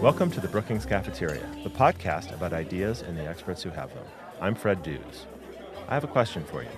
[0.00, 4.04] Welcome to the Brookings Cafeteria, the podcast about ideas and the experts who have them.
[4.38, 5.26] I'm Fred Dews.
[5.88, 6.68] I have a question for you.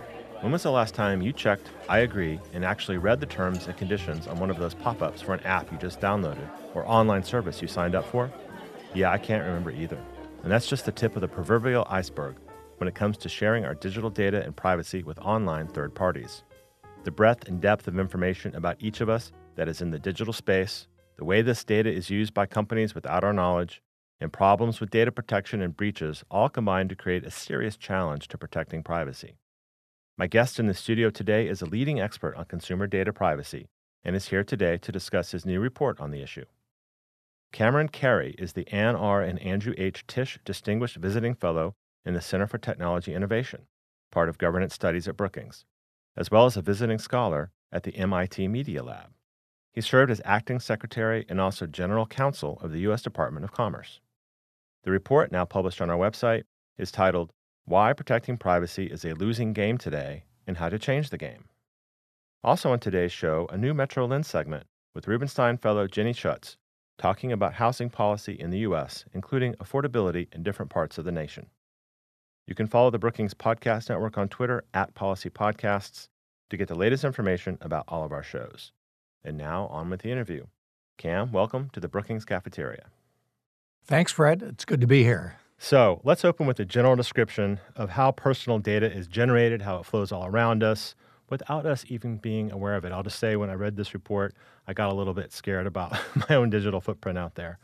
[0.42, 3.76] When was the last time you checked I agree and actually read the terms and
[3.76, 7.24] conditions on one of those pop ups for an app you just downloaded or online
[7.24, 8.30] service you signed up for?
[8.94, 9.98] Yeah, I can't remember either.
[10.44, 12.36] And that's just the tip of the proverbial iceberg
[12.78, 16.44] when it comes to sharing our digital data and privacy with online third parties.
[17.02, 20.32] The breadth and depth of information about each of us that is in the digital
[20.32, 20.86] space
[21.16, 23.82] the way this data is used by companies without our knowledge,
[24.20, 28.38] and problems with data protection and breaches all combine to create a serious challenge to
[28.38, 29.36] protecting privacy.
[30.16, 33.68] My guest in the studio today is a leading expert on consumer data privacy
[34.04, 36.46] and is here today to discuss his new report on the issue.
[37.52, 39.20] Cameron Kerry is the Ann R.
[39.20, 40.06] and Andrew H.
[40.06, 43.66] Tisch Distinguished Visiting Fellow in the Center for Technology Innovation,
[44.10, 45.64] part of Governance Studies at Brookings,
[46.16, 49.15] as well as a visiting scholar at the MIT Media Lab.
[49.76, 53.02] He served as acting secretary and also general counsel of the U.S.
[53.02, 54.00] Department of Commerce.
[54.84, 56.44] The report, now published on our website,
[56.78, 57.30] is titled
[57.66, 61.44] Why Protecting Privacy is a Losing Game Today and How to Change the Game.
[62.42, 66.56] Also on today's show, a new Metro Lens segment with Rubenstein Fellow Jenny Schuetz
[66.96, 71.48] talking about housing policy in the U.S., including affordability in different parts of the nation.
[72.46, 76.08] You can follow the Brookings Podcast Network on Twitter at Policy Podcasts
[76.48, 78.72] to get the latest information about all of our shows.
[79.26, 80.46] And now on with the interview.
[80.98, 82.84] Cam, welcome to the Brookings Cafeteria.
[83.84, 84.40] Thanks, Fred.
[84.40, 85.34] It's good to be here.
[85.58, 89.84] So let's open with a general description of how personal data is generated, how it
[89.84, 90.94] flows all around us,
[91.28, 92.92] without us even being aware of it.
[92.92, 94.32] I'll just say when I read this report,
[94.68, 97.58] I got a little bit scared about my own digital footprint out there.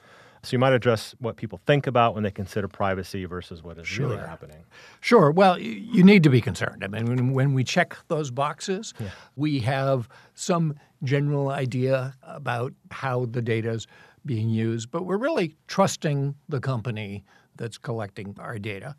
[0.45, 3.87] So you might address what people think about when they consider privacy versus what is
[3.87, 4.09] sure.
[4.09, 4.65] really happening.
[5.01, 5.31] Sure.
[5.31, 6.83] Well, you need to be concerned.
[6.83, 9.11] I mean, when, we check those boxes, yeah.
[9.37, 13.87] we have some general idea about how the data is
[14.27, 17.25] being used, but we're really trusting the company
[17.57, 18.97] that's collecting our data.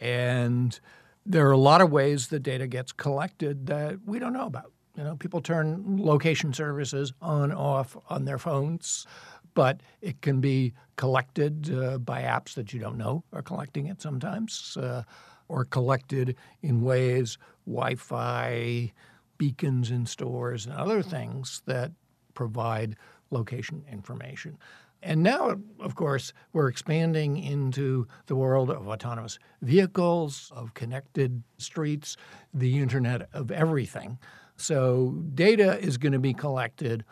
[0.00, 0.78] And
[1.24, 4.72] there are a lot of ways the data gets collected that we don't know about.
[4.96, 9.06] You know, people turn location services on off on their phones
[9.54, 14.02] but it can be collected uh, by apps that you don't know are collecting it
[14.02, 15.02] sometimes, uh,
[15.48, 18.92] or collected in ways Wi Fi,
[19.38, 21.92] beacons in stores, and other things that
[22.34, 22.96] provide
[23.30, 24.58] location information.
[25.02, 32.16] And now, of course, we're expanding into the world of autonomous vehicles, of connected streets,
[32.54, 34.18] the Internet of everything.
[34.56, 37.04] So, data is going to be collected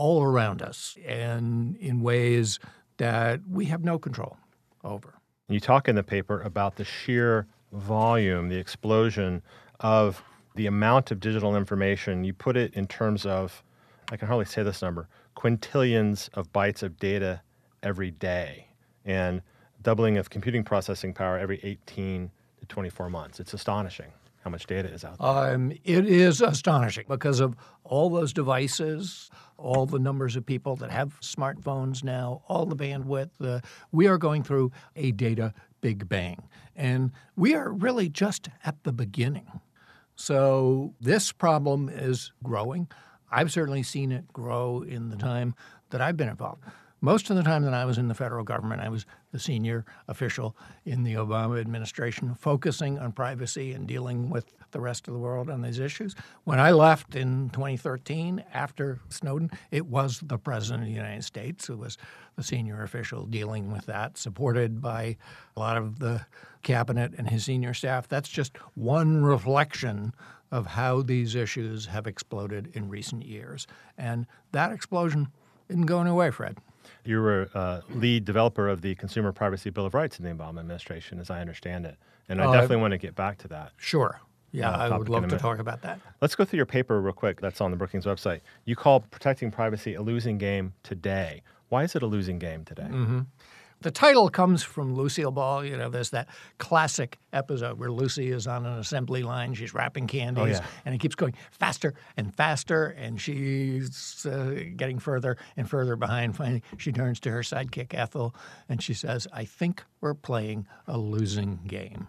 [0.00, 2.58] all around us and in ways
[2.96, 4.38] that we have no control
[4.82, 5.12] over.
[5.50, 9.42] You talk in the paper about the sheer volume, the explosion
[9.80, 10.22] of
[10.54, 12.24] the amount of digital information.
[12.24, 13.62] You put it in terms of,
[14.10, 15.06] I can hardly say this number,
[15.36, 17.42] quintillions of bytes of data
[17.82, 18.68] every day
[19.04, 19.42] and
[19.82, 22.30] doubling of computing processing power every 18
[22.60, 23.38] to 24 months.
[23.38, 25.54] It's astonishing how much data is out there?
[25.54, 30.90] Um, it is astonishing because of all those devices, all the numbers of people that
[30.90, 33.30] have smartphones now, all the bandwidth.
[33.40, 33.60] Uh,
[33.92, 36.48] we are going through a data big bang.
[36.74, 39.60] And we are really just at the beginning.
[40.16, 42.88] So this problem is growing.
[43.30, 45.54] I've certainly seen it grow in the time
[45.90, 46.64] that I've been involved.
[47.02, 49.86] Most of the time that I was in the federal government, I was the senior
[50.06, 55.20] official in the Obama administration, focusing on privacy and dealing with the rest of the
[55.20, 56.14] world on these issues.
[56.44, 61.66] When I left in 2013, after Snowden, it was the President of the United States
[61.66, 61.96] who was
[62.36, 65.16] the senior official dealing with that, supported by
[65.56, 66.26] a lot of the
[66.62, 68.08] cabinet and his senior staff.
[68.08, 70.12] That's just one reflection
[70.50, 73.66] of how these issues have exploded in recent years.
[73.96, 75.28] And that explosion
[75.70, 76.58] isn't going away, Fred.
[77.04, 80.60] You were uh, lead developer of the Consumer Privacy Bill of Rights in the Obama
[80.60, 81.96] administration, as I understand it.
[82.28, 83.72] And I uh, definitely want to get back to that.
[83.76, 84.20] Sure.
[84.52, 86.00] Yeah, uh, I would love to talk about that.
[86.20, 88.40] Let's go through your paper real quick that's on the Brookings website.
[88.64, 91.42] You call protecting privacy a losing game today.
[91.68, 92.88] Why is it a losing game today?
[92.90, 93.20] Mm-hmm.
[93.82, 95.64] The title comes from Lucille Ball.
[95.64, 96.28] You know, there's that
[96.58, 99.54] classic episode where Lucy is on an assembly line.
[99.54, 100.66] She's wrapping candies, oh, yeah.
[100.84, 106.36] and it keeps going faster and faster, and she's uh, getting further and further behind.
[106.36, 108.34] Finally, she turns to her sidekick, Ethel,
[108.68, 112.08] and she says, I think we're playing a losing game.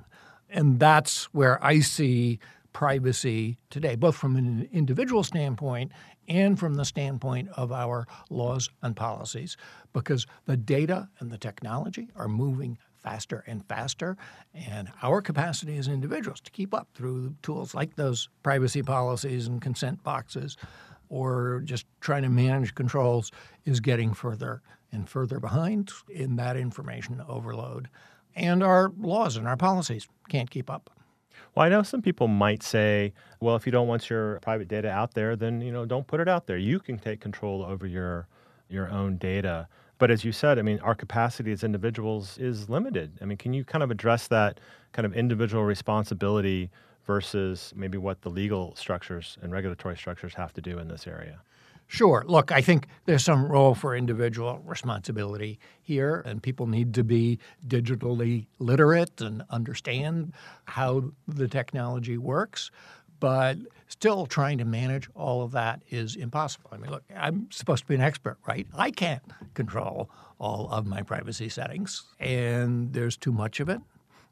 [0.50, 2.40] And that's where I see
[2.74, 5.92] privacy today, both from an individual standpoint
[6.28, 9.58] and from the standpoint of our laws and policies,
[9.94, 14.16] because the data and the technology are moving faster and faster,
[14.54, 19.62] and our capacity as individuals to keep up through tools like those privacy policies and
[19.62, 20.56] consent boxes
[21.10, 23.32] or just trying to manage controls
[23.66, 27.90] is getting further and further behind in that information overload.
[28.36, 30.90] And our laws and our policies can't keep up.
[31.54, 34.90] Well, I know some people might say, well, if you don't want your private data
[34.90, 36.58] out there, then you know don't put it out there.
[36.58, 38.28] You can take control over your
[38.70, 39.68] your own data.
[39.98, 43.20] But as you said, I mean, our capacity as individuals is limited.
[43.22, 44.60] I mean, can you kind of address that
[44.94, 46.72] kind of individual responsibility
[47.06, 51.42] versus maybe what the legal structures and regulatory structures have to do in this area?
[51.92, 52.24] Sure.
[52.26, 57.38] Look, I think there's some role for individual responsibility here, and people need to be
[57.68, 60.32] digitally literate and understand
[60.64, 62.72] how the technology works.
[63.20, 63.58] But
[63.90, 66.70] still, trying to manage all of that is impossible.
[66.72, 68.66] I mean, look, I'm supposed to be an expert, right?
[68.74, 69.24] I can't
[69.54, 70.10] control
[70.40, 73.82] all of my privacy settings, and there's too much of it.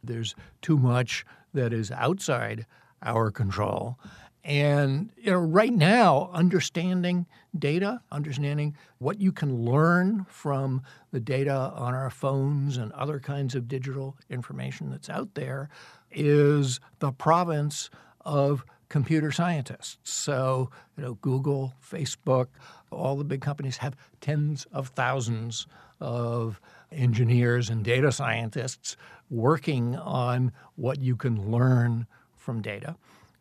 [0.02, 2.66] There's too much that is outside
[3.04, 4.00] our control.
[4.44, 7.26] And you know, right now, understanding
[7.58, 10.82] data, understanding what you can learn from
[11.12, 15.70] the data on our phones and other kinds of digital information that's out there
[16.12, 17.90] is the province
[18.26, 19.98] of computer scientists.
[20.04, 22.48] So, you know, Google, Facebook,
[22.92, 25.68] all the big companies have tens of thousands
[26.00, 26.60] of
[26.92, 28.98] engineers and data scientists
[29.30, 32.96] working on what you can learn from data.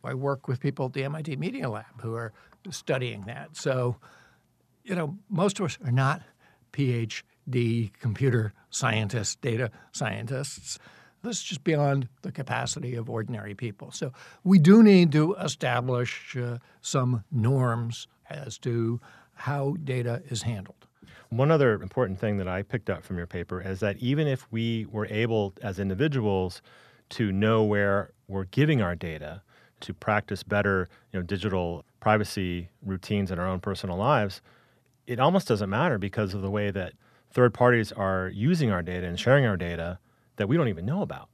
[0.05, 2.33] I work with people at the MIT Media Lab who are
[2.71, 3.57] studying that.
[3.57, 3.97] So,
[4.85, 6.23] you know, most of us are not
[6.73, 10.79] PhD computer scientists, data scientists.
[11.23, 13.91] This is just beyond the capacity of ordinary people.
[13.91, 14.13] So
[14.45, 19.01] we do need to establish uh, some norms as to
[19.35, 20.87] how data is handled.
[21.31, 24.51] One other important thing that I picked up from your paper is that even if
[24.51, 26.63] we were able as individuals
[27.11, 29.43] to know where we're giving our data,
[29.81, 34.41] to practice better you know, digital privacy routines in our own personal lives,
[35.07, 36.93] it almost doesn't matter because of the way that
[37.31, 39.99] third parties are using our data and sharing our data
[40.37, 41.29] that we don't even know about.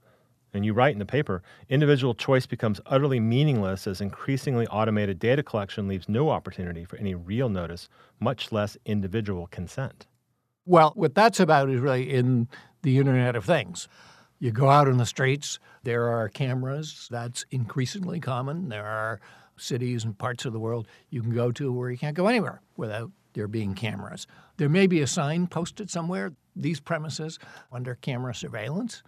[0.52, 5.42] And you write in the paper individual choice becomes utterly meaningless as increasingly automated data
[5.42, 7.88] collection leaves no opportunity for any real notice,
[8.20, 10.06] much less individual consent.
[10.64, 12.48] Well, what that's about is really in
[12.82, 13.88] the Internet of Things.
[14.38, 17.08] You go out in the streets, there are cameras.
[17.10, 18.68] That's increasingly common.
[18.68, 19.20] There are
[19.56, 22.60] cities and parts of the world you can go to where you can't go anywhere
[22.76, 24.26] without there being cameras.
[24.56, 27.38] There may be a sign posted somewhere, these premises
[27.72, 29.02] under camera surveillance,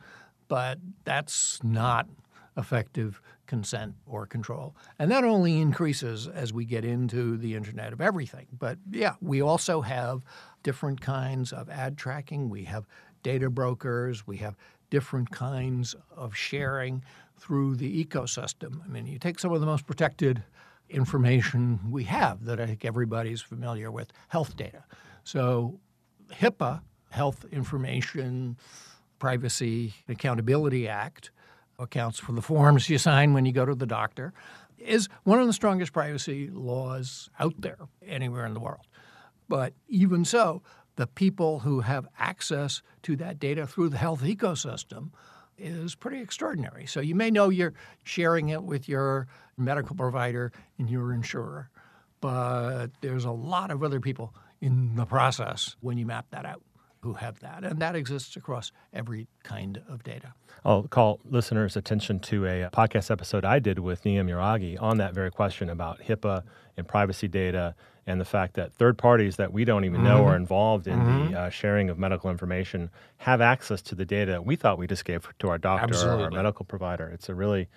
[0.48, 2.08] but that's not
[2.56, 4.74] effective consent or control.
[4.98, 8.46] And that only increases as we get into the Internet of Everything.
[8.58, 10.22] But yeah, we also have
[10.62, 12.48] different kinds of ad tracking.
[12.48, 12.86] We have
[13.22, 14.26] data brokers.
[14.26, 14.56] We have
[14.90, 17.02] different kinds of sharing
[17.38, 18.80] through the ecosystem.
[18.84, 20.42] I mean, you take some of the most protected
[20.88, 24.84] information we have that I think everybody's familiar with health data.
[25.24, 25.80] So,
[26.32, 26.80] HIPAA,
[27.10, 28.56] Health Information
[29.18, 31.30] Privacy Accountability Act,
[31.78, 34.32] accounts for the forms you sign when you go to the doctor,
[34.78, 38.86] is one of the strongest privacy laws out there anywhere in the world.
[39.48, 40.62] But even so,
[40.96, 45.10] the people who have access to that data through the health ecosystem
[45.58, 46.86] is pretty extraordinary.
[46.86, 49.26] So you may know you're sharing it with your
[49.56, 51.70] medical provider and your insurer,
[52.20, 56.62] but there's a lot of other people in the process when you map that out
[57.00, 57.64] who have that.
[57.64, 60.34] And that exists across every kind of data.
[60.64, 65.14] I'll call listeners' attention to a podcast episode I did with Niyam Yaraghi on that
[65.14, 66.42] very question about HIPAA
[66.76, 67.74] and privacy data
[68.06, 70.28] and the fact that third parties that we don't even know mm-hmm.
[70.28, 71.32] are involved in mm-hmm.
[71.32, 75.04] the uh, sharing of medical information have access to the data we thought we just
[75.04, 76.22] gave to our doctor Absolutely.
[76.22, 77.08] or our medical provider.
[77.08, 77.68] It's a really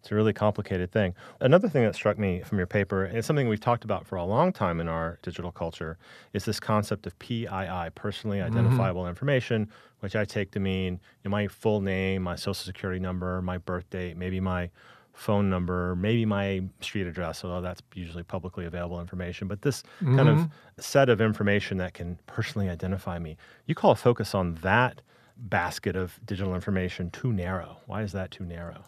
[0.00, 1.14] it's a really complicated thing.
[1.40, 4.16] Another thing that struck me from your paper, and it's something we've talked about for
[4.16, 5.98] a long time in our digital culture,
[6.32, 8.56] is this concept of PII, personally mm-hmm.
[8.56, 9.10] identifiable mm-hmm.
[9.10, 9.68] information,
[10.00, 14.16] which I take to mean my full name, my social security number, my birth date,
[14.16, 14.70] maybe my
[15.12, 19.48] phone number, maybe my street address, although that's usually publicly available information.
[19.48, 20.16] But this mm-hmm.
[20.16, 20.80] kind of mm-hmm.
[20.80, 25.02] set of information that can personally identify me, you call a focus on that
[25.36, 27.78] basket of digital information too narrow.
[27.86, 28.84] Why is that too narrow?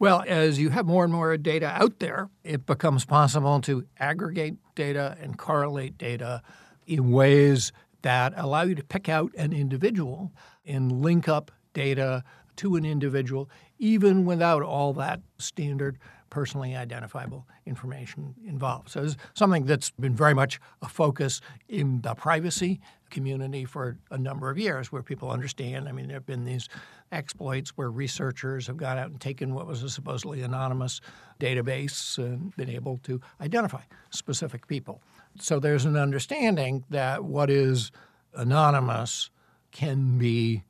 [0.00, 4.54] Well, as you have more and more data out there, it becomes possible to aggregate
[4.76, 6.42] data and correlate data
[6.86, 10.32] in ways that allow you to pick out an individual
[10.64, 12.22] and link up data
[12.56, 13.50] to an individual,
[13.80, 15.98] even without all that standard
[16.30, 18.90] personally identifiable information involved.
[18.90, 24.18] So it's something that's been very much a focus in the privacy community for a
[24.18, 25.88] number of years where people understand.
[25.88, 26.68] I mean, there have been these
[27.12, 31.00] exploits where researchers have gone out and taken what was a supposedly anonymous
[31.40, 35.00] database and been able to identify specific people.
[35.40, 37.90] So there's an understanding that what is
[38.34, 39.30] anonymous
[39.70, 40.64] can be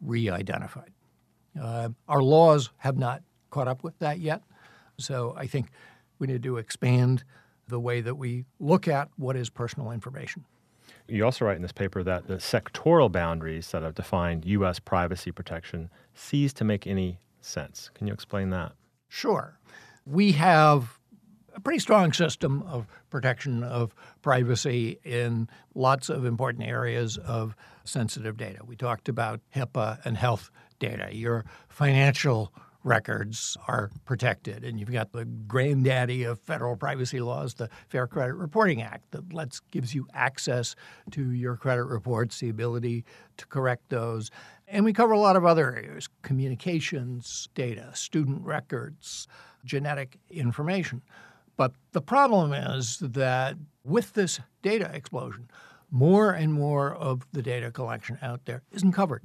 [0.00, 0.92] re identified.
[1.60, 4.42] Uh, our laws have not caught up with that yet.
[4.98, 5.68] So I think
[6.18, 7.24] we need to expand
[7.68, 10.44] the way that we look at what is personal information.
[11.12, 14.78] You also write in this paper that the sectoral boundaries that have defined U.S.
[14.78, 17.90] privacy protection cease to make any sense.
[17.92, 18.72] Can you explain that?
[19.08, 19.58] Sure.
[20.06, 20.98] We have
[21.54, 27.54] a pretty strong system of protection of privacy in lots of important areas of
[27.84, 28.60] sensitive data.
[28.64, 31.14] We talked about HIPAA and health data.
[31.14, 34.64] Your financial records are protected.
[34.64, 39.32] And you've got the granddaddy of federal privacy laws, the Fair Credit Reporting Act, that
[39.32, 40.74] lets gives you access
[41.12, 43.04] to your credit reports, the ability
[43.36, 44.30] to correct those.
[44.68, 49.28] And we cover a lot of other areas communications, data, student records,
[49.64, 51.02] genetic information.
[51.56, 55.50] But the problem is that with this data explosion,
[55.90, 59.22] more and more of the data collection out there isn't covered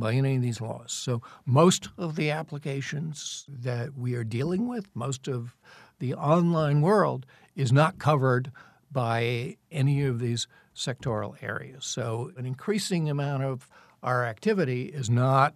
[0.00, 0.92] by any of these laws.
[0.92, 5.56] So most of the applications that we are dealing with, most of
[5.98, 7.26] the online world
[7.56, 8.52] is not covered
[8.90, 11.84] by any of these sectoral areas.
[11.84, 13.68] So an increasing amount of
[14.02, 15.54] our activity is not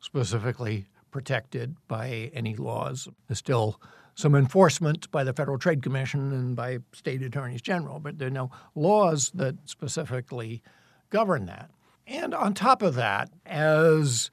[0.00, 3.08] specifically protected by any laws.
[3.26, 3.80] There's still
[4.14, 8.30] some enforcement by the Federal Trade Commission and by state attorneys general, but there are
[8.30, 10.62] no laws that specifically
[11.10, 11.70] govern that.
[12.06, 14.30] And on top of that, as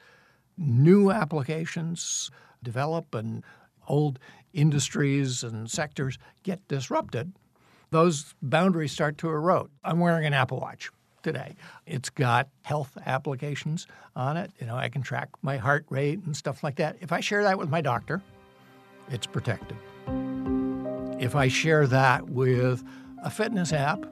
[0.58, 2.30] new applications
[2.62, 3.44] develop and
[3.88, 4.20] old
[4.54, 7.34] industries and sectors get disrupted,
[7.90, 9.70] those boundaries start to erode.
[9.84, 10.92] I'm wearing an Apple Watch
[11.24, 11.56] today.
[11.86, 14.52] It's got health applications on it.
[14.60, 16.98] You know, I can track my heart rate and stuff like that.
[17.02, 18.22] If I share that with my doctor,
[19.10, 19.78] it's protected.
[21.20, 22.84] If I share that with
[23.24, 24.06] a fitness app,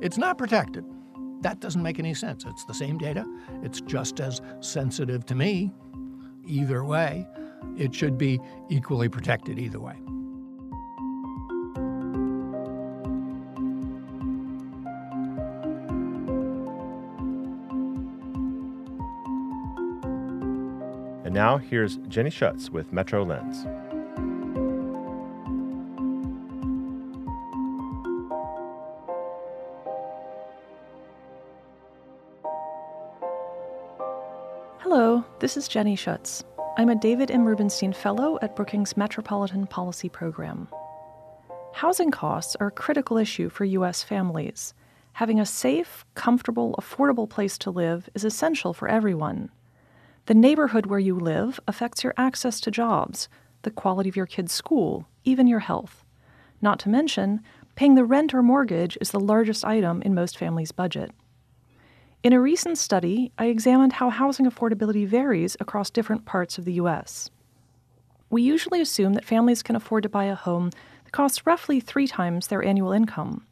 [0.00, 0.84] it's not protected.
[1.42, 2.44] That doesn't make any sense.
[2.46, 3.24] It's the same data,
[3.62, 5.72] it's just as sensitive to me.
[6.46, 7.26] Either way,
[7.76, 9.96] it should be equally protected either way.
[21.24, 23.66] And now here's Jenny Schuetz with Metro Lens.
[35.46, 36.42] This is Jenny Schuetz.
[36.76, 37.44] I'm a David M.
[37.44, 40.66] Rubenstein Fellow at Brookings Metropolitan Policy Program.
[41.72, 44.02] Housing costs are a critical issue for U.S.
[44.02, 44.74] families.
[45.12, 49.50] Having a safe, comfortable, affordable place to live is essential for everyone.
[50.24, 53.28] The neighborhood where you live affects your access to jobs,
[53.62, 56.04] the quality of your kids' school, even your health.
[56.60, 57.40] Not to mention,
[57.76, 61.12] paying the rent or mortgage is the largest item in most families' budget.
[62.26, 66.72] In a recent study, I examined how housing affordability varies across different parts of the
[66.72, 67.30] U.S.
[68.30, 70.70] We usually assume that families can afford to buy a home
[71.04, 73.46] that costs roughly three times their annual income.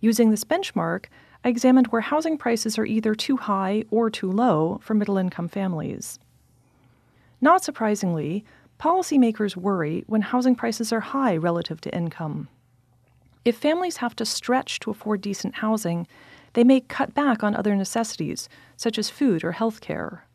[0.00, 1.04] Using this benchmark,
[1.44, 5.46] I examined where housing prices are either too high or too low for middle income
[5.46, 6.18] families.
[7.40, 8.44] Not surprisingly,
[8.80, 12.48] policymakers worry when housing prices are high relative to income.
[13.44, 16.08] If families have to stretch to afford decent housing,
[16.54, 20.26] they may cut back on other necessities, such as food or health care.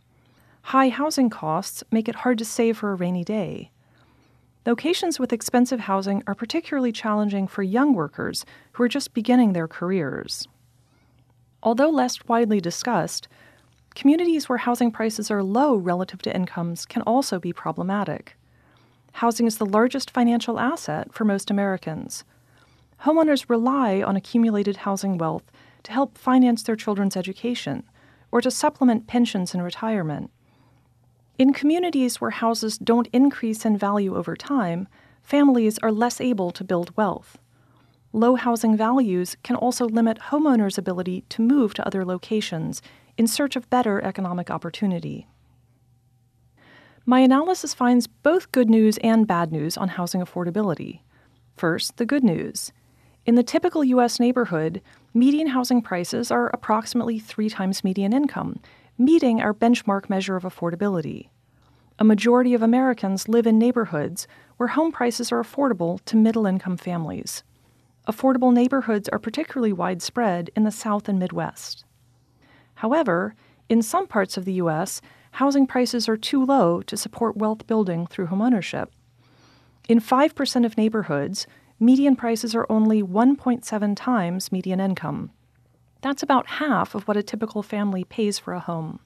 [0.64, 3.72] High housing costs make it hard to save for a rainy day.
[4.66, 9.68] Locations with expensive housing are particularly challenging for young workers who are just beginning their
[9.68, 10.46] careers.
[11.64, 13.30] Although less widely discussed,
[13.96, 18.36] communities where housing prices are low relative to incomes can also be problematic.
[19.14, 22.26] Housing is the largest financial asset for most Americans.
[23.06, 25.50] Homeowners rely on accumulated housing wealth
[25.84, 27.84] to help finance their children's education
[28.32, 30.32] or to supplement pensions in retirement.
[31.38, 34.88] In communities where houses don't increase in value over time,
[35.22, 37.38] families are less able to build wealth.
[38.12, 42.82] Low housing values can also limit homeowners' ability to move to other locations
[43.18, 45.28] in search of better economic opportunity.
[47.06, 51.02] My analysis finds both good news and bad news on housing affordability.
[51.56, 52.72] First, the good news.
[53.28, 54.22] In the typical U.S.
[54.22, 54.82] neighborhood,
[55.14, 58.62] median housing prices are approximately three times median income,
[58.98, 61.28] meeting our benchmark measure of affordability.
[62.00, 66.78] A majority of Americans live in neighborhoods where home prices are affordable to middle income
[66.78, 67.44] families.
[68.08, 71.84] Affordable neighborhoods are particularly widespread in the South and Midwest.
[72.76, 73.36] However,
[73.68, 78.08] in some parts of the U.S., housing prices are too low to support wealth building
[78.08, 78.88] through homeownership.
[79.90, 81.46] In 5% of neighborhoods,
[81.80, 85.32] median prices are only 1.7 times median income.
[86.02, 89.00] That's about half of what a typical family pays for a home.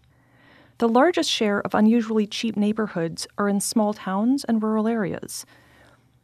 [0.77, 5.45] The largest share of unusually cheap neighborhoods are in small towns and rural areas.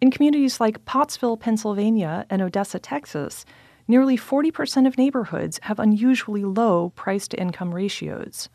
[0.02, 3.46] In communities like Pottsville, Pennsylvania, and Odessa, Texas,
[3.88, 8.50] nearly 40% of neighborhoods have unusually low price to income ratios.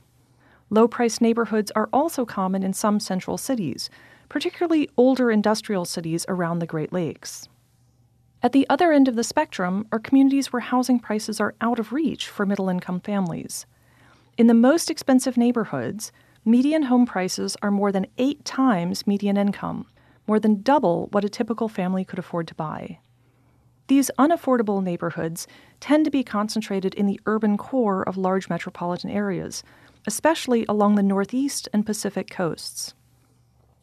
[0.71, 3.91] Low priced neighborhoods are also common in some central cities,
[4.29, 7.49] particularly older industrial cities around the Great Lakes.
[8.45, 11.93] At the other end of the spectrum are communities where housing prices are out of
[11.93, 13.67] reach for middle income families.
[14.37, 16.11] In the most expensive neighborhoods,
[16.45, 19.87] median home prices are more than eight times median income,
[20.27, 22.99] more than double what a typical family could afford to buy.
[23.87, 25.47] These unaffordable neighborhoods
[25.79, 29.63] tend to be concentrated in the urban core of large metropolitan areas,
[30.05, 32.95] especially along the Northeast and Pacific coasts.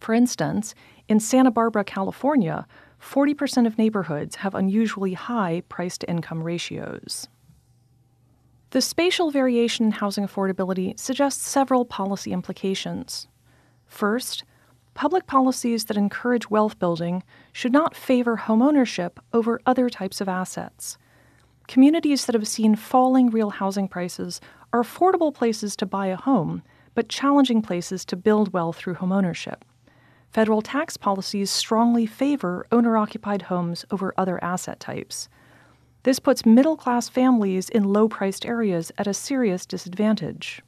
[0.01, 0.75] For instance,
[1.07, 2.67] in Santa Barbara, California,
[3.01, 7.27] 40% of neighborhoods have unusually high price to income ratios.
[8.71, 13.27] The spatial variation in housing affordability suggests several policy implications.
[13.87, 14.43] First,
[14.93, 20.97] public policies that encourage wealth building should not favor homeownership over other types of assets.
[21.67, 24.41] Communities that have seen falling real housing prices
[24.73, 26.61] are affordable places to buy a home,
[26.93, 29.61] but challenging places to build wealth through homeownership.
[30.31, 35.27] Federal tax policies strongly favor owner occupied homes over other asset types.
[36.03, 40.61] This puts middle class families in low priced areas at a serious disadvantage.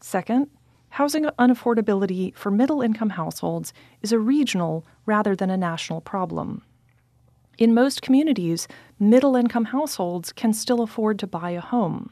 [0.00, 0.48] Second,
[0.90, 3.72] housing unaffordability for middle income households
[4.02, 6.62] is a regional rather than a national problem.
[7.58, 8.66] In most communities,
[8.98, 12.10] middle income households can still afford to buy a home.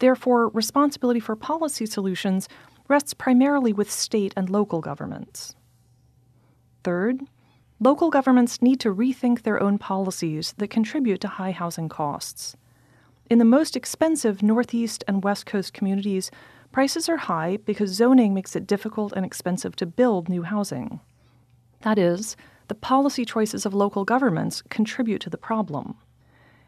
[0.00, 2.48] Therefore, responsibility for policy solutions
[2.88, 5.54] rests primarily with state and local governments.
[6.88, 7.26] Third,
[7.80, 12.56] Local governments need to rethink their own policies that contribute to high housing costs.
[13.28, 16.30] In the most expensive Northeast and West Coast communities,
[16.72, 21.00] prices are high because zoning makes it difficult and expensive to build new housing.
[21.82, 25.94] That is, the policy choices of local governments contribute to the problem.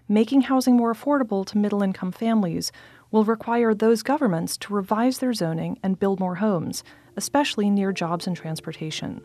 [0.06, 2.72] Making housing more affordable to middle income families
[3.10, 6.84] will require those governments to revise their zoning and build more homes,
[7.16, 9.22] especially near jobs and transportation.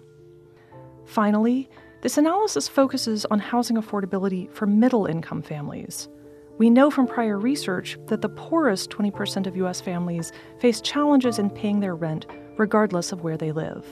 [1.06, 1.70] Finally,
[2.02, 6.10] this analysis focuses on housing affordability for middle income families.
[6.58, 9.82] We know from prior research that the poorest 20% of U.S.
[9.82, 12.26] families face challenges in paying their rent
[12.58, 13.86] regardless of where they live.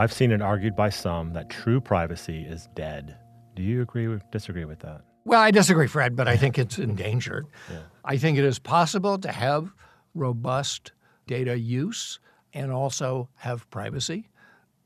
[0.00, 3.18] I've seen it argued by some that true privacy is dead.
[3.54, 5.02] Do you agree or disagree with that?
[5.26, 7.46] Well, I disagree, Fred, but I think it's endangered.
[7.70, 7.80] Yeah.
[8.02, 9.74] I think it is possible to have
[10.14, 10.92] robust
[11.26, 12.18] data use
[12.54, 14.30] and also have privacy,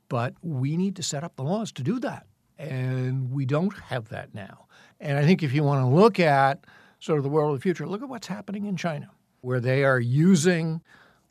[0.09, 2.27] but we need to set up the laws to do that.
[2.59, 4.67] And we don't have that now.
[4.99, 6.67] And I think if you want to look at
[6.99, 9.85] sort of the world of the future, look at what's happening in China, where they
[9.85, 10.83] are using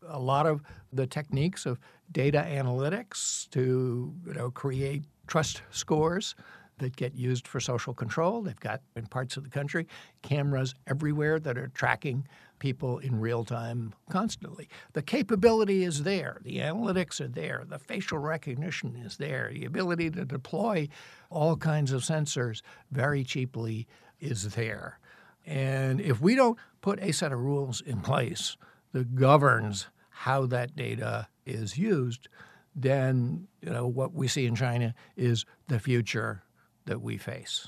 [0.07, 0.61] a lot of
[0.93, 1.79] the techniques of
[2.13, 6.35] data analytics to you know, create trust scores
[6.77, 8.41] that get used for social control.
[8.41, 9.87] They've got in parts of the country
[10.21, 12.27] cameras everywhere that are tracking
[12.59, 14.69] people in real time constantly.
[14.93, 20.11] The capability is there, the analytics are there, the facial recognition is there, the ability
[20.11, 20.87] to deploy
[21.29, 23.87] all kinds of sensors very cheaply
[24.19, 24.99] is there.
[25.45, 28.55] And if we don't put a set of rules in place
[28.93, 32.27] that governs how that data is used,
[32.75, 36.43] then you know what we see in China is the future
[36.85, 37.67] that we face.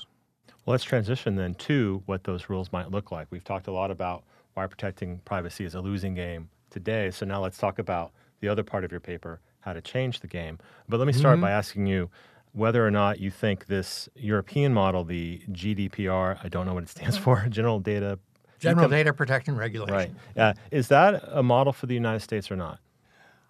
[0.64, 3.28] Well, let's transition then to what those rules might look like.
[3.30, 7.10] We've talked a lot about why protecting privacy is a losing game today.
[7.10, 10.26] So now let's talk about the other part of your paper, how to change the
[10.26, 10.58] game.
[10.88, 11.42] But let me start mm-hmm.
[11.42, 12.10] by asking you
[12.52, 16.88] whether or not you think this European model, the GDPR, I don't know what it
[16.88, 18.18] stands for, General Data
[18.58, 19.94] General Data Protection Regulation.
[19.94, 20.12] Right.
[20.36, 22.80] Uh, is that a model for the United States or not?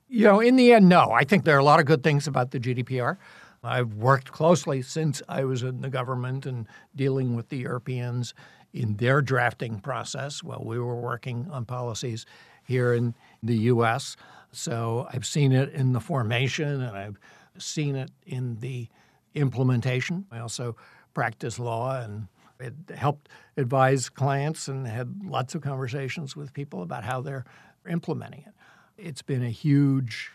[0.08, 1.10] You know, in the end, no.
[1.10, 3.16] I think there are a lot of good things about the GDPR.
[3.64, 8.32] I've worked closely since I was in the government and dealing with the Europeans
[8.72, 12.26] in their drafting process while we were working on policies
[12.64, 14.16] here in the U.S.
[14.52, 17.18] So I've seen it in the formation and I've
[17.58, 18.88] seen it in the
[19.34, 20.26] implementation.
[20.30, 20.76] I also
[21.14, 22.28] practice law and
[22.60, 27.44] it helped advise clients and had lots of conversations with people about how they're
[27.88, 28.54] implementing it.
[28.96, 30.30] It's been a huge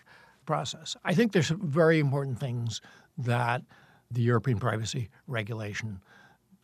[0.46, 0.96] process.
[1.04, 2.82] I think there's some very important things
[3.18, 3.64] that
[4.10, 6.02] the European privacy regulation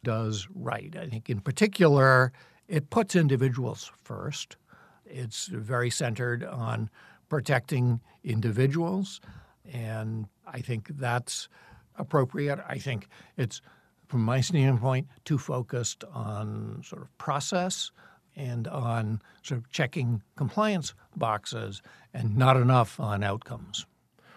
[0.04, 0.96] does right.
[1.00, 2.32] I think, in particular,
[2.68, 4.58] it puts individuals first.
[5.06, 6.90] It's very centered on
[7.30, 9.22] protecting individuals,
[9.72, 11.50] and I think that's
[11.98, 12.60] appropriate.
[12.68, 13.08] I think
[13.38, 13.62] it's,
[14.08, 17.92] from my standpoint, too focused on sort of process
[18.38, 21.82] and on sort of checking compliance boxes
[22.14, 23.86] and not enough on outcomes.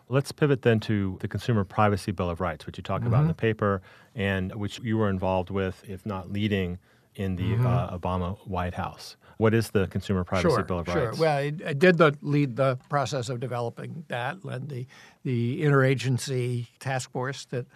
[0.08, 3.08] Let's pivot then to the Consumer Privacy Bill of Rights, which you talk mm-hmm.
[3.08, 3.40] about in the mm-hmm.
[3.40, 3.82] paper
[4.16, 6.78] and which you were involved with, if not leading,
[7.14, 7.66] in the mm-hmm.
[7.66, 9.16] uh, Obama White House.
[9.36, 10.98] What is the Consumer Privacy sure, Bill of Rights?
[10.98, 11.06] sure.
[11.06, 11.18] Rights?
[11.18, 14.86] Well, I, I did the, lead the process of developing that, led the,
[15.22, 17.66] the interagency task force that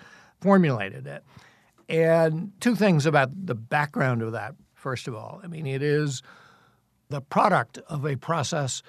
[0.41, 1.23] formulated it.
[1.89, 4.55] And two things about the background of that,
[4.85, 5.41] first of all.
[5.43, 6.23] I mean, it is
[7.09, 8.83] the product of a process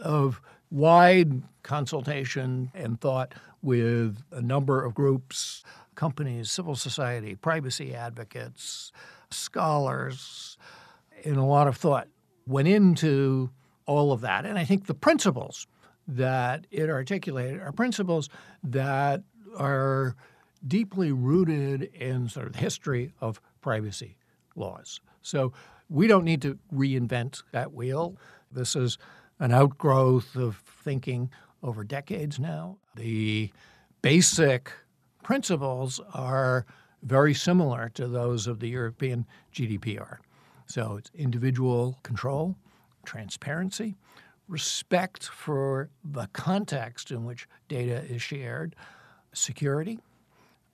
[0.00, 5.62] of wide consultation and thought with a number of groups,
[5.94, 8.92] companies, civil society, privacy advocates,
[9.30, 10.56] scholars,
[11.22, 12.08] and a lot of thought
[12.46, 13.50] went into
[13.84, 14.46] all of that.
[14.46, 15.66] And I think the principles
[16.08, 18.30] that it articulated are principles
[18.64, 19.22] that
[19.58, 20.16] are
[20.66, 24.16] deeply rooted in sort of the history of privacy
[24.56, 25.00] laws.
[25.22, 25.52] So
[25.88, 28.16] we don't need to reinvent that wheel.
[28.50, 28.98] This is
[29.38, 31.30] an outgrowth of thinking
[31.62, 32.78] over decades now.
[32.96, 33.50] The
[34.02, 34.72] basic
[35.22, 36.66] principles are
[37.02, 40.18] very similar to those of the European GDPR.
[40.66, 42.56] So it's individual control,
[43.04, 43.96] transparency,
[44.48, 48.74] respect for the context in which data is shared,
[49.32, 49.98] security,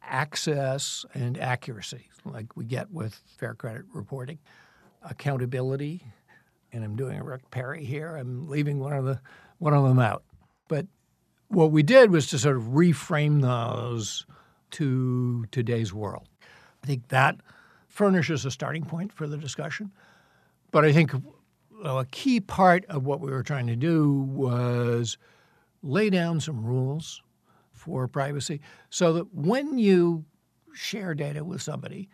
[0.03, 4.39] access, and accuracy, like we get with fair credit reporting,
[5.03, 6.03] accountability,
[6.73, 8.17] and I'm doing a Rick Perry here.
[8.17, 9.21] I'm leaving one of the
[9.59, 10.23] one of them out.
[10.69, 10.87] But
[11.49, 14.27] what we did was to sort of reframe those
[14.73, 16.29] to today's world.
[16.83, 17.37] I think that
[17.89, 19.91] furnishes a starting point for the discussion.
[20.71, 21.13] But I think
[21.85, 25.17] a key part of what we were trying to do was
[25.83, 27.23] lay down some rules
[27.79, 28.61] for privacy
[28.91, 30.25] so that when you
[30.75, 32.09] share data with somebody,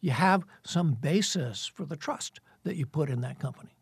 [0.00, 3.76] you have some basis for the trust that you put in that company.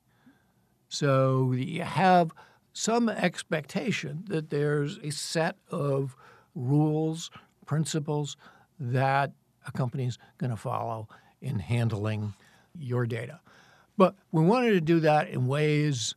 [0.88, 2.32] So you have
[2.72, 6.16] some expectation that there's a set of
[6.54, 7.30] rules,
[7.66, 8.36] principles
[8.78, 9.32] that
[9.66, 11.08] a company's going to follow
[11.40, 12.34] in handling
[12.78, 13.40] your data.
[13.96, 16.14] But we wanted to do that in ways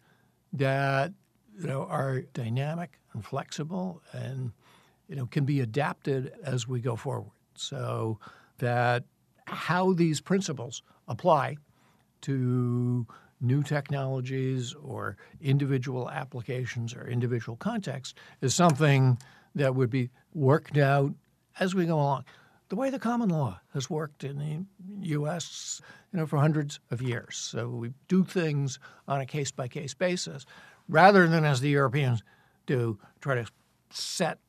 [0.54, 1.14] that
[1.60, 4.52] you know are dynamic and flexible and
[5.08, 7.32] you know can be adapted as we go forward.
[7.56, 8.20] So
[8.60, 9.04] that
[9.46, 11.58] how these principles apply
[12.22, 13.08] to
[13.40, 19.18] new technologies or individual applications or individual contexts is something
[19.56, 21.14] that would be worked out
[21.60, 22.26] as we go along.
[22.70, 25.82] The way the common law has worked in the U.S.
[26.12, 27.38] You know, for hundreds of years.
[27.38, 30.46] So we do things on a case by case basis
[30.90, 32.24] rather than as the Europeans
[32.66, 33.46] do, try to
[33.90, 34.40] set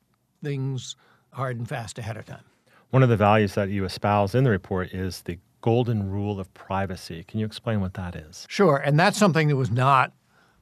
[0.43, 0.95] things
[1.31, 2.43] hard and fast ahead of time.
[2.89, 6.51] One of the values that you espouse in the report is the golden rule of
[6.53, 7.23] privacy.
[7.23, 8.45] Can you explain what that is?
[8.49, 8.77] Sure.
[8.77, 10.13] And that's something that was not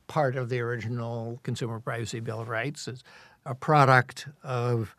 [0.08, 2.88] part of the original Consumer Privacy Bill of Rights.
[2.88, 3.04] It's
[3.46, 4.96] a product of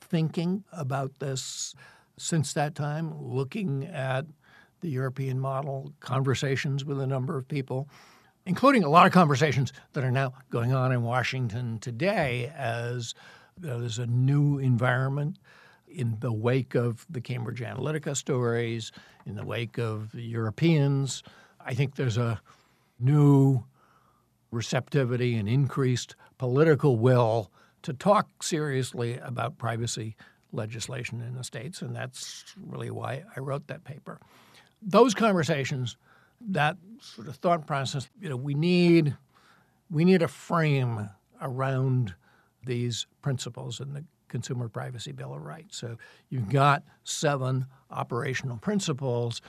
[0.00, 1.74] thinking about this
[2.18, 4.26] since that time, looking at
[4.80, 7.88] the European model, conversations with a number of people,
[8.46, 13.14] including a lot of conversations that are now going on in Washington today as
[13.58, 15.38] there's a new environment
[15.88, 18.92] in the wake of the Cambridge Analytica stories,
[19.26, 21.22] in the wake of the Europeans.
[21.64, 22.40] I think there's a
[22.98, 23.64] new
[24.50, 27.50] receptivity and increased political will
[27.82, 30.16] to talk seriously about privacy
[30.52, 34.20] legislation in the states, and that's really why I wrote that paper.
[34.80, 35.96] Those conversations,
[36.40, 39.16] that sort of thought process, you know, we need
[39.90, 41.10] we need a frame
[41.40, 42.14] around
[42.64, 45.76] these principles in the Consumer Privacy Bill of Rights.
[45.76, 45.98] So
[46.30, 49.42] you've got seven operational principles,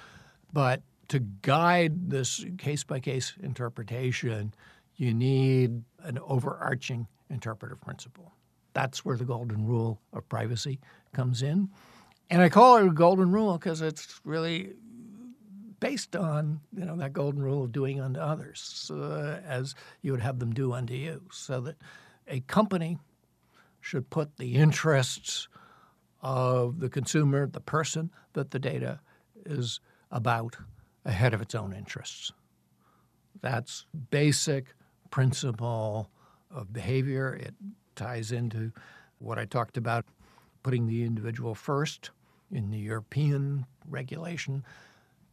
[0.52, 4.54] but to guide this case by case interpretation,
[4.96, 8.34] you need an overarching interpretive principle.
[8.74, 10.80] That's where the golden rule of privacy
[11.14, 11.70] comes in.
[12.30, 14.74] And I call it a golden rule because it's really
[15.80, 20.22] based on you know that golden rule of doing unto others uh, as you would
[20.22, 21.76] have them do unto you, so that
[22.28, 22.98] a company
[23.82, 25.48] should put the interests
[26.22, 29.00] of the consumer, the person that the data
[29.46, 30.58] is about,
[31.06, 32.32] ahead of its own interests.
[33.42, 34.74] That's basic
[35.12, 36.10] principle
[36.50, 37.34] of behavior.
[37.34, 37.54] It
[37.96, 38.72] ties into
[39.20, 40.06] what I talked about
[40.64, 42.12] putting the individual first
[42.52, 44.64] in the European regulation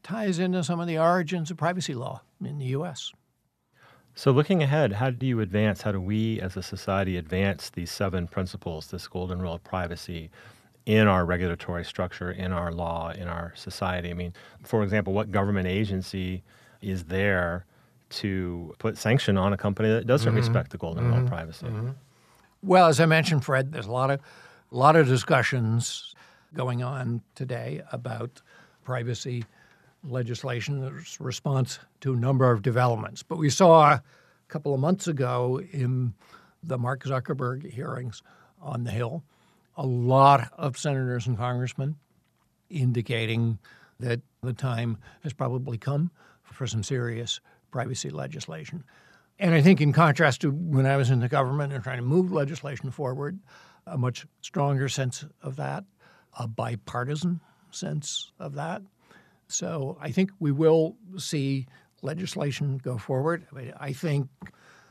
[0.02, 3.12] ties into some of the origins of privacy law in the U.S.
[4.14, 5.82] So, looking ahead, how do you advance?
[5.82, 10.30] How do we as a society advance these seven principles, this golden rule of privacy,
[10.86, 14.10] in our regulatory structure, in our law, in our society?
[14.10, 16.42] I mean, for example, what government agency
[16.82, 17.64] is there
[18.10, 20.38] to put sanction on a company that doesn't mm-hmm.
[20.38, 21.12] respect the golden mm-hmm.
[21.12, 21.34] rule of mm-hmm.
[21.34, 21.66] privacy?
[21.66, 21.90] Mm-hmm.
[22.62, 24.20] Well, as I mentioned, Fred, there's a lot of
[24.72, 26.14] a lot of discussions
[26.54, 28.42] going on today about
[28.84, 29.44] privacy
[30.02, 33.22] legislation as response to a number of developments.
[33.22, 34.02] But we saw a
[34.48, 36.14] couple of months ago in
[36.62, 38.22] the Mark Zuckerberg hearings
[38.60, 39.24] on the Hill
[39.76, 41.96] a lot of senators and congressmen
[42.68, 43.58] indicating
[43.98, 46.10] that the time has probably come
[46.42, 48.84] for some serious privacy legislation.
[49.38, 52.02] And I think, in contrast to when I was in the government and trying to
[52.02, 53.38] move legislation forward,
[53.86, 55.84] a much stronger sense of that,
[56.38, 58.82] a bipartisan sense of that.
[59.50, 61.66] So I think we will see
[62.02, 63.46] legislation go forward.
[63.78, 64.28] I think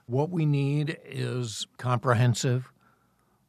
[0.05, 2.71] what we need is comprehensive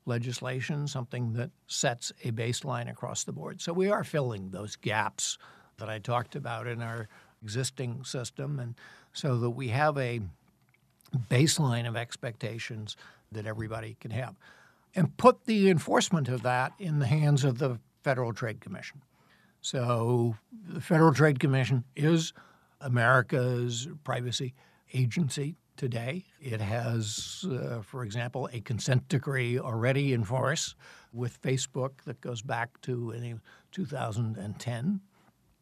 [0.07, 3.61] legislation, something that sets a baseline across the board.
[3.61, 5.39] So we are filling those gaps
[5.79, 7.09] that I talked about in our
[7.43, 8.75] existing system, and
[9.13, 10.21] so that we have a
[11.29, 12.97] baseline of expectations
[13.33, 14.37] that everybody can have.
[14.95, 19.03] And put the enforcement of that in the hands of the Federal Trade Commission.
[19.61, 20.37] So
[20.69, 22.33] the Federal Trade Commission is
[22.81, 24.55] America's privacy
[24.95, 26.25] agency today.
[26.41, 30.75] It has, uh, for example, a consent decree already in force
[31.13, 33.15] with Facebook that goes back to
[33.73, 35.01] 2010.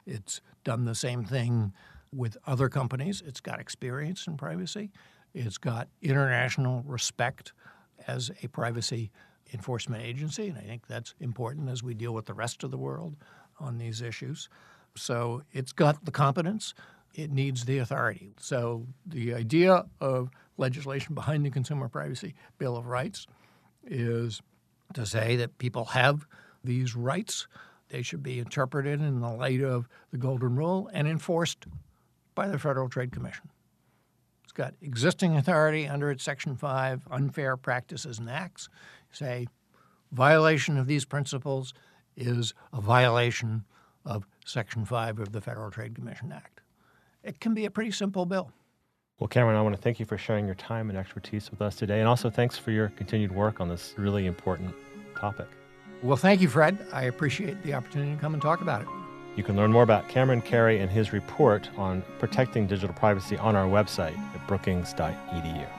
[0.07, 1.73] It's done the same thing
[2.15, 3.23] with other companies.
[3.27, 4.91] It's got experience in privacy.
[5.35, 7.53] It's got international respect
[8.07, 9.11] as a privacy
[9.53, 12.79] enforcement agency, and I think that's important as we deal with the rest of the
[12.79, 13.17] world
[13.61, 14.49] on these issues.
[14.95, 16.75] So it's got the competence,
[17.15, 18.33] it needs the authority.
[18.39, 23.27] So the idea of legislation behind the Consumer Privacy Bill of Rights
[23.85, 24.41] is
[24.95, 26.27] to say that people have
[26.65, 27.47] these rights.
[27.89, 31.67] They should be interpreted in the light of the Golden Rule and enforced
[32.35, 33.49] by the Federal Trade Commission.
[34.45, 38.69] It's got existing authority under its Section 5, unfair practices and acts.
[39.13, 39.47] Say,
[40.13, 41.73] violation of these principles
[42.19, 43.65] is a violation
[44.05, 46.61] of Section 5 of the Federal Trade Commission Act.
[47.23, 48.51] It can be a pretty simple bill.
[49.19, 51.75] Well, Cameron, I want to thank you for sharing your time and expertise with us
[51.75, 54.75] today, and also thanks for your continued work on this really important
[55.17, 55.49] topic.
[56.03, 56.87] Well, thank you, Fred.
[56.93, 58.89] I appreciate the opportunity to come and talk about it.
[59.37, 63.57] You can learn more about Cameron Kerry and his report on protecting digital privacy on
[63.57, 65.78] our website at brookings.edu.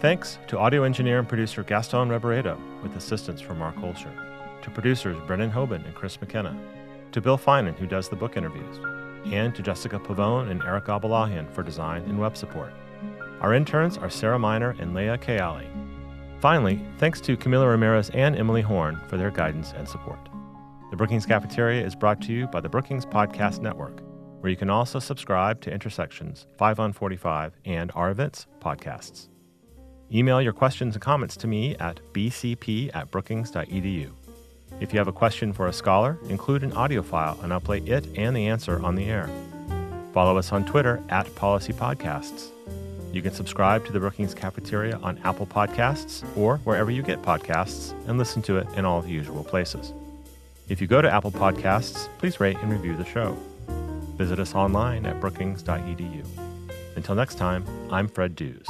[0.00, 4.10] thanks to audio engineer and producer Gaston Reboredo, with assistance from Mark Holscher,
[4.62, 6.58] to producers Brennan Hoban and Chris McKenna,
[7.12, 8.78] to Bill Finan, who does the book interviews,
[9.26, 12.72] and to Jessica Pavone and Eric Abalahin for design and web support.
[13.42, 15.66] Our interns are Sarah Miner and Leah Kayali.
[16.40, 20.30] Finally, thanks to Camila Ramirez and Emily Horn for their guidance and support.
[20.90, 24.00] The Brookings Cafeteria is brought to you by the Brookings Podcast Network,
[24.40, 29.28] where you can also subscribe to Intersections 5 on 45 and our events podcasts.
[30.12, 34.10] Email your questions and comments to me at bcp at brookings.edu.
[34.80, 37.78] If you have a question for a scholar, include an audio file and I'll play
[37.78, 39.28] it and the answer on the air.
[40.12, 42.48] Follow us on Twitter at Policy Podcasts.
[43.12, 47.92] You can subscribe to the Brookings Cafeteria on Apple Podcasts or wherever you get podcasts
[48.08, 49.92] and listen to it in all the usual places.
[50.68, 53.36] If you go to Apple Podcasts, please rate and review the show.
[54.16, 56.24] Visit us online at brookings.edu.
[56.96, 58.66] Until next time, I'm Fred Dews.